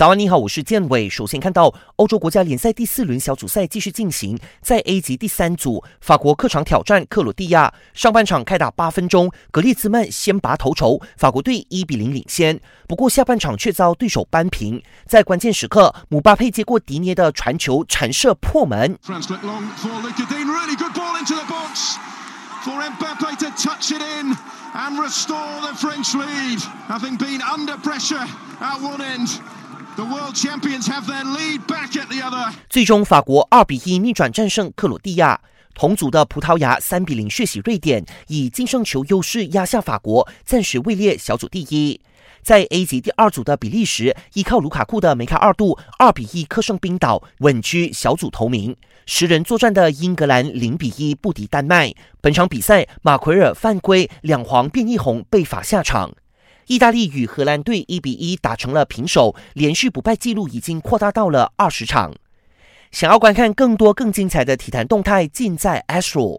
[0.00, 1.10] 早安，你好，我是建伟。
[1.10, 7.74] 首先看到欧洲国家联赛第四轮小组赛继续进行，在 A 级第三组，法国客场挑战克罗地亚。
[7.92, 12.58] 上半场开打八分钟，格列兹曼先拔头筹，法国队一比零领先。
[12.88, 18.98] 不过下半场却遭对手扳平，在关键时刻，姆巴佩接过迪涅的传球弹射破门。
[22.63, 24.35] for Mbappe to touch it in
[24.73, 26.59] and restore the French lead.
[26.87, 28.25] Having been under pressure
[28.59, 29.27] at one end,
[29.95, 32.53] the world champions have their lead back at the other.
[32.69, 35.39] 最终，法国二比一逆转战胜克罗地亚。
[35.74, 42.00] 同组的葡萄牙三比零血洗瑞典，以净胜球优势压下法国，暂时位列小组第一。
[42.42, 48.74] 在 A 级第二组的比利时，依靠卢卡库的梅开二度，二比一客胜冰岛，稳居小组头名。
[49.06, 51.92] 十人作战的英格兰零比一不敌丹麦。
[52.20, 56.12] 本场比赛，马奎尔犯规，两黄变一红，被罚下场。
[56.66, 62.14] 意大利与荷兰队一比一打成了平手，连续不败纪录已经扩大到了二十场。
[62.90, 66.38] 想要观看更多更精彩的体坛动态，尽在 Astro。